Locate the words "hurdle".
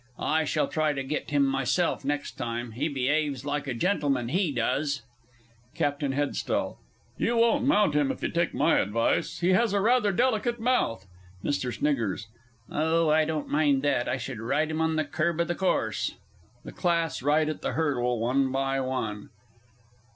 17.73-18.19